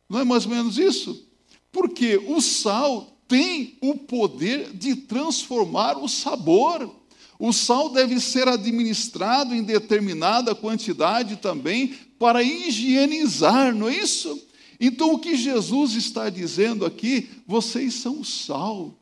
Não 0.09 0.21
é 0.21 0.25
mais 0.25 0.47
ou 0.47 0.53
menos 0.53 0.79
isso? 0.79 1.27
Porque 1.73 2.17
o 2.17 2.41
sal 2.41 3.17
tem 3.29 3.77
o 3.81 3.97
poder 3.97 4.73
de 4.73 4.95
transformar 4.95 5.99
o 5.99 6.09
sabor. 6.09 6.95
O 7.39 7.53
sal 7.53 7.91
deve 7.91 8.19
ser 8.21 8.49
administrado 8.49 9.55
em 9.55 9.63
determinada 9.63 10.55
quantidade 10.55 11.37
também 11.37 11.95
para 12.19 12.43
higienizar, 12.43 13.75
não 13.75 13.89
é 13.89 13.97
isso? 13.99 14.43
Então, 14.81 15.13
o 15.13 15.19
que 15.19 15.37
Jesus 15.37 15.95
está 15.95 16.31
dizendo 16.31 16.85
aqui, 16.85 17.29
vocês 17.47 17.95
são 17.95 18.23
sal, 18.23 18.95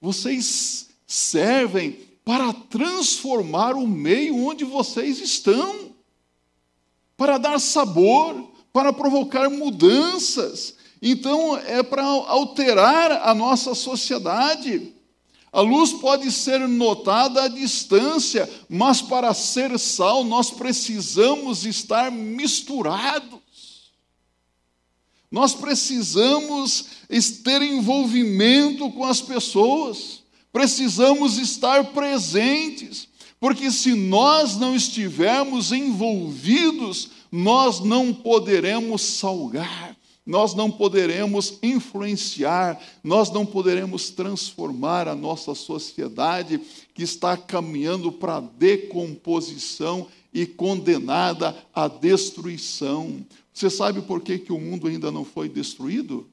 vocês 0.00 0.87
servem 1.08 1.98
para 2.22 2.52
transformar 2.52 3.74
o 3.74 3.86
meio 3.86 4.46
onde 4.46 4.62
vocês 4.62 5.18
estão, 5.18 5.94
para 7.16 7.38
dar 7.38 7.58
sabor, 7.58 8.52
para 8.70 8.92
provocar 8.92 9.48
mudanças. 9.48 10.76
Então, 11.00 11.56
é 11.56 11.82
para 11.82 12.04
alterar 12.04 13.26
a 13.26 13.34
nossa 13.34 13.74
sociedade. 13.74 14.92
A 15.50 15.62
luz 15.62 15.94
pode 15.94 16.30
ser 16.30 16.68
notada 16.68 17.44
à 17.44 17.48
distância, 17.48 18.48
mas 18.68 19.00
para 19.00 19.32
ser 19.32 19.78
sal 19.78 20.22
nós 20.22 20.50
precisamos 20.50 21.64
estar 21.64 22.12
misturados. 22.12 23.40
Nós 25.30 25.54
precisamos 25.54 26.86
ter 27.42 27.62
envolvimento 27.62 28.90
com 28.92 29.04
as 29.04 29.22
pessoas. 29.22 30.17
Precisamos 30.52 31.38
estar 31.38 31.92
presentes, 31.92 33.08
porque 33.38 33.70
se 33.70 33.94
nós 33.94 34.56
não 34.56 34.74
estivermos 34.74 35.72
envolvidos, 35.72 37.10
nós 37.30 37.80
não 37.80 38.12
poderemos 38.12 39.02
salgar, 39.02 39.96
nós 40.24 40.54
não 40.54 40.70
poderemos 40.70 41.58
influenciar, 41.62 42.80
nós 43.02 43.30
não 43.30 43.46
poderemos 43.46 44.10
transformar 44.10 45.08
a 45.08 45.14
nossa 45.14 45.54
sociedade 45.54 46.60
que 46.92 47.02
está 47.02 47.36
caminhando 47.36 48.10
para 48.10 48.36
a 48.36 48.40
decomposição 48.40 50.06
e 50.32 50.44
condenada 50.46 51.56
à 51.74 51.88
destruição. 51.88 53.24
Você 53.52 53.70
sabe 53.70 54.02
por 54.02 54.20
que, 54.20 54.38
que 54.38 54.52
o 54.52 54.60
mundo 54.60 54.86
ainda 54.86 55.10
não 55.10 55.24
foi 55.24 55.48
destruído? 55.48 56.28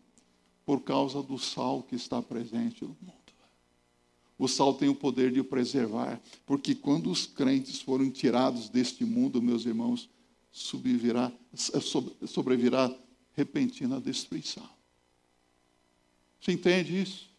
Por 0.66 0.82
causa 0.82 1.22
do 1.22 1.38
sal 1.38 1.84
que 1.88 1.96
está 1.96 2.22
presente 2.22 2.84
no 2.84 2.90
mundo. 3.02 3.25
O 4.38 4.48
sal 4.48 4.74
tem 4.74 4.90
o 4.90 4.96
poder 4.96 5.32
de 5.32 5.42
preservar, 5.42 6.22
porque 6.46 6.76
quando 6.76 7.10
os 7.10 7.26
crentes 7.26 7.82
foram 7.82 8.10
tirados 8.12 8.68
deste 8.70 9.06
mundo, 9.06 9.42
meus 9.42 9.66
irmãos, 9.66 10.10
subvirá, 10.52 11.32
sobrevirá 12.28 12.94
repentina 13.34 14.00
destruição. 14.00 14.70
Você 16.40 16.52
entende 16.52 17.02
isso? 17.02 17.30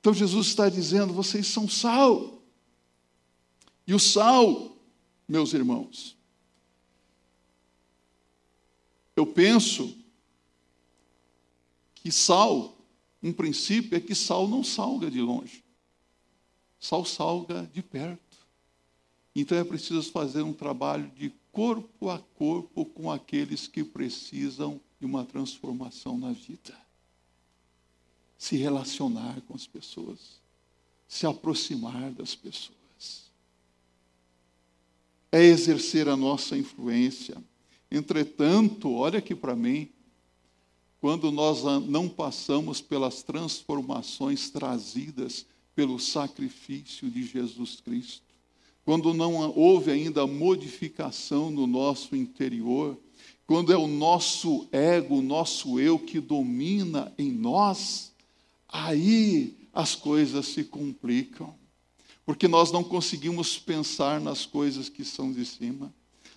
Então 0.00 0.14
Jesus 0.14 0.48
está 0.48 0.68
dizendo: 0.68 1.12
vocês 1.12 1.46
são 1.46 1.68
sal. 1.68 2.42
E 3.86 3.94
o 3.94 3.98
sal, 3.98 4.76
meus 5.28 5.52
irmãos, 5.52 6.16
eu 9.14 9.26
penso 9.26 9.96
que 11.94 12.10
sal, 12.10 12.76
um 13.22 13.32
princípio 13.32 13.96
é 13.96 14.00
que 14.00 14.14
sal 14.14 14.48
não 14.48 14.64
salga 14.64 15.10
de 15.10 15.20
longe, 15.20 15.62
sal 16.78 17.04
salga 17.04 17.70
de 17.72 17.82
perto. 17.82 18.20
Então 19.34 19.56
é 19.56 19.64
preciso 19.64 20.10
fazer 20.10 20.42
um 20.42 20.52
trabalho 20.52 21.10
de 21.16 21.32
corpo 21.52 22.10
a 22.10 22.18
corpo 22.18 22.84
com 22.84 23.10
aqueles 23.10 23.68
que 23.68 23.84
precisam 23.84 24.80
de 24.98 25.06
uma 25.06 25.24
transformação 25.24 26.18
na 26.18 26.32
vida. 26.32 26.76
Se 28.36 28.56
relacionar 28.56 29.40
com 29.42 29.54
as 29.54 29.66
pessoas, 29.66 30.40
se 31.06 31.26
aproximar 31.26 32.10
das 32.10 32.34
pessoas. 32.34 33.30
É 35.30 35.42
exercer 35.42 36.08
a 36.08 36.16
nossa 36.16 36.56
influência. 36.56 37.36
Entretanto, 37.90 38.92
olha 38.92 39.18
aqui 39.18 39.34
para 39.34 39.54
mim, 39.54 39.88
quando 41.02 41.32
nós 41.32 41.64
não 41.88 42.08
passamos 42.08 42.80
pelas 42.80 43.24
transformações 43.24 44.50
trazidas 44.50 45.44
pelo 45.74 45.98
sacrifício 45.98 47.10
de 47.10 47.26
Jesus 47.26 47.80
Cristo, 47.80 48.22
quando 48.84 49.12
não 49.12 49.50
houve 49.50 49.90
ainda 49.90 50.24
modificação 50.28 51.50
no 51.50 51.66
nosso 51.66 52.14
interior, 52.14 52.96
quando 53.48 53.72
é 53.72 53.76
o 53.76 53.88
nosso 53.88 54.68
ego, 54.70 55.16
o 55.16 55.22
nosso 55.22 55.80
eu 55.80 55.98
que 55.98 56.20
domina 56.20 57.12
em 57.18 57.32
nós, 57.32 58.12
aí 58.68 59.56
as 59.72 59.96
coisas 59.96 60.46
se 60.46 60.62
complicam. 60.62 61.52
Porque 62.24 62.46
nós 62.46 62.70
não 62.70 62.84
conseguimos 62.84 63.58
pensar 63.58 64.20
nas 64.20 64.46
coisas 64.46 64.88
que 64.88 65.04
são 65.04 65.32
de 65.32 65.44
cima, 65.44 65.92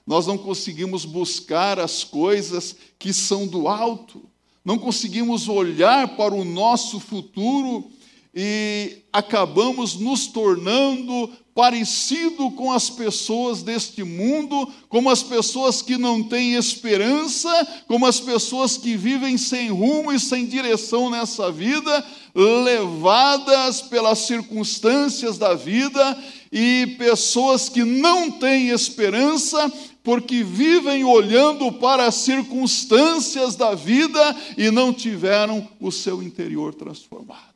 nós 0.08 0.26
não 0.26 0.40
conseguimos 0.40 1.06
buscar 1.06 1.80
as 1.80 2.04
coisas 2.04 2.76
que 2.98 3.14
são 3.14 3.46
do 3.46 3.68
alto, 3.68 4.28
não 4.66 4.80
conseguimos 4.80 5.48
olhar 5.48 6.18
para 6.18 6.34
o 6.34 6.44
nosso 6.44 7.00
futuro 7.00 7.88
e 8.34 8.98
acabamos 9.14 9.96
nos 9.96 10.28
tornando 10.28 11.32
parecido 11.54 12.52
com 12.52 12.70
as 12.70 12.90
pessoas 12.90 13.64
deste 13.64 14.04
mundo, 14.04 14.70
como 14.90 15.10
as 15.10 15.24
pessoas 15.24 15.82
que 15.82 15.98
não 15.98 16.22
têm 16.22 16.56
esperança, 16.56 17.50
como 17.88 18.06
as 18.06 18.20
pessoas 18.20 18.76
que 18.76 18.98
vivem 18.98 19.38
sem 19.38 19.70
rumo 19.70 20.12
e 20.12 20.20
sem 20.20 20.46
direção 20.46 21.10
nessa 21.10 21.50
vida, 21.50 22.06
levadas 22.36 23.82
pelas 23.84 24.20
circunstâncias 24.20 25.38
da 25.38 25.54
vida 25.54 26.18
e 26.52 26.96
pessoas 26.98 27.70
que 27.70 27.86
não 27.86 28.32
têm 28.32 28.68
esperança 28.70 29.72
porque 30.06 30.44
vivem 30.44 31.04
olhando 31.04 31.74
para 31.74 32.06
as 32.06 32.14
circunstâncias 32.14 33.56
da 33.56 33.74
vida 33.74 34.22
e 34.56 34.70
não 34.70 34.94
tiveram 34.94 35.68
o 35.80 35.92
seu 35.92 36.22
interior 36.22 36.76
transformado, 36.76 37.56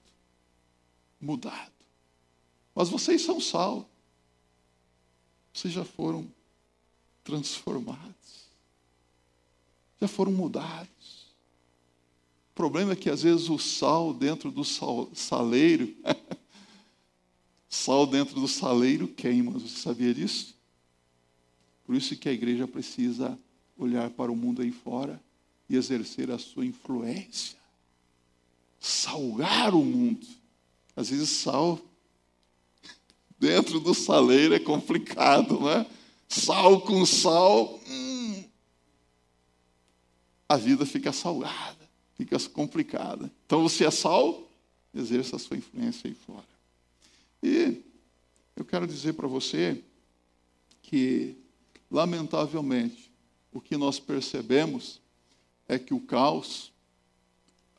mudado. 1.22 1.72
Mas 2.74 2.90
vocês 2.90 3.22
são 3.22 3.40
sal. 3.40 3.88
Vocês 5.54 5.72
já 5.72 5.86
foram 5.86 6.28
transformados. 7.24 8.50
Já 10.02 10.08
foram 10.08 10.32
mudados. 10.32 11.30
O 12.52 12.56
problema 12.56 12.94
é 12.94 12.96
que 12.96 13.12
às 13.12 13.22
vezes 13.22 13.48
o 13.48 13.60
sal 13.60 14.12
dentro 14.12 14.50
do 14.50 14.66
sal, 14.66 15.08
saleiro, 15.14 15.96
sal 17.70 18.08
dentro 18.08 18.42
do 18.42 18.48
saleiro 18.48 19.08
queima. 19.08 19.52
Você 19.52 19.78
sabia 19.78 20.16
disso? 20.16 20.59
Por 21.90 21.96
isso 21.96 22.16
que 22.16 22.30
a 22.30 22.32
igreja 22.32 22.68
precisa 22.68 23.36
olhar 23.76 24.12
para 24.12 24.32
o 24.32 24.36
mundo 24.36 24.62
aí 24.62 24.72
fora 24.72 25.20
e 25.68 25.76
exercer 25.76 26.30
a 26.30 26.38
sua 26.38 26.64
influência. 26.64 27.58
Salgar 28.80 29.74
o 29.74 29.84
mundo. 29.84 30.28
Às 30.96 31.10
vezes 31.10 31.30
sal 31.30 31.82
dentro 33.40 33.80
do 33.80 33.96
saleiro 33.96 34.54
é 34.54 34.60
complicado, 34.60 35.60
né? 35.62 35.84
Sal 36.28 36.80
com 36.82 37.04
sal, 37.08 37.82
hum, 37.90 38.44
a 40.48 40.58
vida 40.58 40.86
fica 40.86 41.12
salgada, 41.12 41.90
fica 42.14 42.40
complicada. 42.50 43.32
Então 43.48 43.64
você 43.64 43.84
é 43.84 43.90
sal, 43.90 44.48
exerça 44.94 45.38
a 45.38 45.40
sua 45.40 45.58
influência 45.58 46.08
aí 46.08 46.14
fora. 46.14 46.46
E 47.42 47.82
eu 48.56 48.64
quero 48.64 48.86
dizer 48.86 49.14
para 49.14 49.28
você 49.28 49.84
que, 50.84 51.36
lamentavelmente, 51.90 53.12
o 53.52 53.60
que 53.60 53.76
nós 53.78 54.00
percebemos 54.00 55.02
é 55.68 55.80
que 55.80 55.94
o 55.94 56.00
caos, 56.00 56.72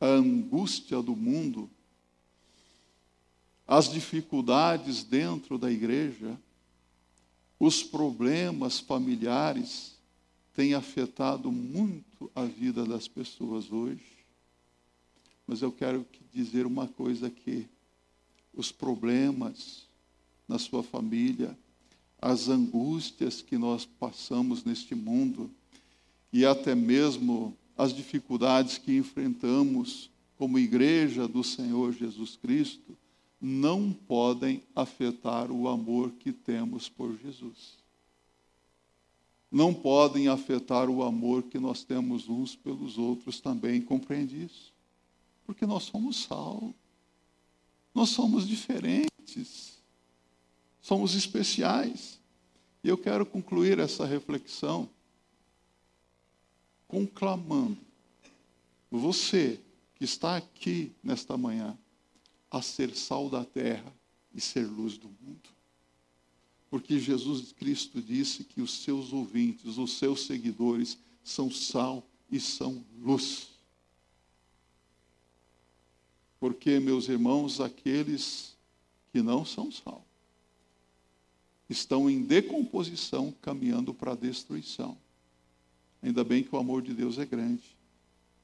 a 0.01 0.07
angústia 0.07 1.01
do 1.03 1.14
mundo, 1.14 1.70
as 3.66 3.88
dificuldades 3.88 5.05
dentro 5.05 5.57
da 5.57 5.70
igreja, 5.70 6.38
os 7.59 7.83
problemas 7.83 8.81
familiares 8.81 9.96
têm 10.55 10.75
afetado 10.75 11.53
muito 11.53 12.31
a 12.35 12.44
vida 12.44 12.85
das 12.85 13.07
pessoas 13.07 13.70
hoje. 13.70 14.05
Mas 15.46 15.62
eu 15.62 15.70
quero 15.70 16.07
dizer 16.33 16.66
uma 16.66 16.88
coisa 16.88 17.27
aqui: 17.27 17.68
os 18.55 18.73
problemas 18.73 19.87
na 20.49 20.59
sua 20.59 20.83
família, 20.83 21.57
as 22.20 22.48
angústias 22.48 23.40
que 23.40 23.56
nós 23.56 23.85
passamos 23.85 24.64
neste 24.64 24.94
mundo 24.94 25.50
e 26.33 26.44
até 26.44 26.74
mesmo 26.74 27.56
as 27.76 27.94
dificuldades 27.94 28.78
que 28.78 28.96
enfrentamos 28.96 30.11
como 30.37 30.59
igreja 30.59 31.26
do 31.26 31.42
Senhor 31.42 31.92
Jesus 31.92 32.37
Cristo, 32.37 32.96
não 33.40 33.92
podem 33.92 34.62
afetar 34.76 35.50
o 35.50 35.66
amor 35.66 36.11
que 36.12 36.33
temos 36.33 36.88
por 36.88 37.16
Jesus. 37.16 37.78
Não 39.50 39.72
podem 39.72 40.28
afetar 40.28 40.88
o 40.88 41.02
amor 41.02 41.44
que 41.44 41.59
nós 41.59 41.83
temos 41.83 42.28
uns 42.28 42.54
pelos 42.54 42.98
outros 42.98 43.40
também, 43.40 43.80
compreende 43.80 44.44
isso? 44.44 44.72
Porque 45.44 45.66
nós 45.66 45.85
somos 45.85 46.24
sal, 46.24 46.72
nós 47.94 48.11
somos 48.11 48.46
diferentes, 48.46 49.79
somos 50.80 51.14
especiais. 51.14 52.18
E 52.82 52.88
eu 52.88 52.96
quero 52.96 53.26
concluir 53.26 53.78
essa 53.78 54.06
reflexão 54.06 54.88
conclamando 56.88 57.78
você 58.90 59.60
que 59.94 60.04
está 60.04 60.36
aqui 60.36 60.92
nesta 61.02 61.36
manhã 61.36 61.78
a 62.50 62.60
ser 62.60 62.96
sal 62.96 63.28
da 63.28 63.44
terra 63.44 63.94
e 64.34 64.40
ser 64.40 64.66
luz 64.66 64.96
do 64.96 65.08
mundo. 65.08 65.48
Porque 66.68 66.98
Jesus 66.98 67.52
Cristo 67.52 68.00
disse 68.00 68.42
que 68.42 68.60
os 68.60 68.82
seus 68.82 69.12
ouvintes, 69.12 69.76
os 69.76 69.98
seus 69.98 70.22
seguidores, 70.26 70.98
são 71.22 71.50
sal 71.50 72.04
e 72.30 72.40
são 72.40 72.84
luz. 72.98 73.48
Porque, 76.40 76.80
meus 76.80 77.08
irmãos, 77.08 77.60
aqueles 77.60 78.56
que 79.12 79.20
não 79.20 79.44
são 79.44 79.70
sal 79.70 80.04
estão 81.70 82.11
em 82.11 82.20
decomposição, 82.22 83.33
caminhando 83.40 83.94
para 83.94 84.12
a 84.12 84.16
destruição. 84.16 84.98
Ainda 86.02 86.24
bem 86.24 86.42
que 86.42 86.54
o 86.54 86.59
amor 86.59 86.83
de 86.83 86.92
Deus 86.92 87.18
é 87.18 87.24
grande. 87.24 87.62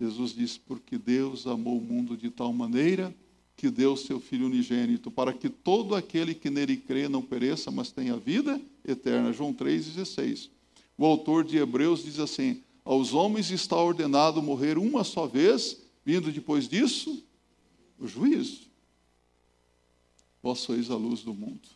Jesus 0.01 0.33
disse: 0.33 0.61
Porque 0.61 0.97
Deus 0.97 1.47
amou 1.47 1.79
o 1.79 1.83
mundo 1.83 2.17
de 2.17 2.31
tal 2.31 2.53
maneira 2.53 3.15
que 3.57 3.71
deu 3.71 3.97
seu 3.97 4.21
Filho 4.21 4.47
unigênito, 4.47 5.11
para 5.11 5.33
que 5.33 5.49
todo 5.49 5.95
aquele 5.95 6.35
que 6.35 6.51
nele 6.51 6.77
crê 6.77 7.09
não 7.09 7.23
pereça, 7.23 7.71
mas 7.71 7.91
tenha 7.91 8.17
vida 8.17 8.61
eterna. 8.85 9.33
João 9.33 9.53
3,16. 9.53 10.51
O 10.97 11.05
autor 11.05 11.43
de 11.45 11.57
Hebreus 11.57 12.05
diz 12.05 12.19
assim: 12.19 12.63
aos 12.87 13.13
homens 13.13 13.51
está 13.51 13.77
ordenado 13.77 14.41
morrer 14.41 14.79
uma 14.79 15.03
só 15.03 15.27
vez, 15.27 15.83
vindo 16.05 16.31
depois 16.31 16.69
disso 16.69 17.25
o 17.99 18.07
juízo. 18.07 18.61
Vós 20.41 20.61
sois 20.61 20.89
a 20.89 20.95
luz 20.95 21.23
do 21.23 21.35
mundo. 21.35 21.76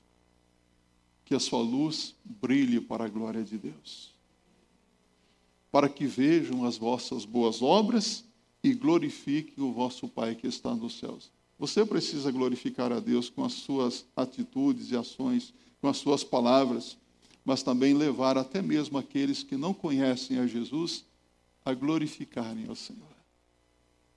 Que 1.30 1.36
a 1.36 1.38
sua 1.38 1.62
luz 1.62 2.12
brilhe 2.24 2.80
para 2.80 3.04
a 3.04 3.08
glória 3.08 3.44
de 3.44 3.56
Deus. 3.56 4.12
Para 5.70 5.88
que 5.88 6.04
vejam 6.04 6.64
as 6.64 6.76
vossas 6.76 7.24
boas 7.24 7.62
obras 7.62 8.24
e 8.64 8.74
glorifiquem 8.74 9.62
o 9.62 9.72
vosso 9.72 10.08
Pai 10.08 10.34
que 10.34 10.48
está 10.48 10.74
nos 10.74 10.98
céus. 10.98 11.30
Você 11.56 11.86
precisa 11.86 12.32
glorificar 12.32 12.90
a 12.90 12.98
Deus 12.98 13.30
com 13.30 13.44
as 13.44 13.52
suas 13.52 14.04
atitudes 14.16 14.90
e 14.90 14.96
ações, 14.96 15.54
com 15.80 15.86
as 15.86 15.98
suas 15.98 16.24
palavras, 16.24 16.98
mas 17.44 17.62
também 17.62 17.94
levar 17.94 18.36
até 18.36 18.60
mesmo 18.60 18.98
aqueles 18.98 19.44
que 19.44 19.56
não 19.56 19.72
conhecem 19.72 20.40
a 20.40 20.48
Jesus 20.48 21.04
a 21.64 21.72
glorificarem 21.72 22.66
ao 22.66 22.74
Senhor. 22.74 23.06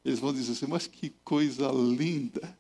Eles 0.04 0.18
vão 0.18 0.34
dizer 0.34 0.54
assim: 0.54 0.66
mas 0.66 0.88
que 0.88 1.12
coisa 1.24 1.72
linda! 1.72 2.58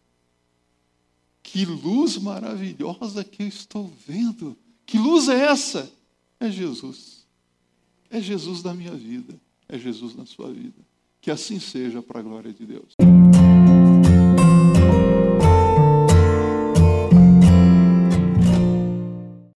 Que 1.43 1.65
luz 1.65 2.17
maravilhosa 2.17 3.23
que 3.23 3.43
eu 3.43 3.47
estou 3.47 3.91
vendo! 4.08 4.58
Que 4.86 4.97
luz 4.97 5.27
é 5.27 5.45
essa? 5.45 5.91
É 6.39 6.49
Jesus. 6.49 7.25
É 8.10 8.21
Jesus 8.21 8.63
da 8.63 8.73
minha 8.73 8.95
vida. 8.95 9.39
É 9.67 9.77
Jesus 9.77 10.15
na 10.15 10.25
sua 10.25 10.51
vida. 10.51 10.82
Que 11.19 11.29
assim 11.29 11.60
seja 11.60 12.01
para 12.01 12.19
a 12.19 12.23
glória 12.23 12.53
de 12.53 12.65
Deus. 12.65 12.95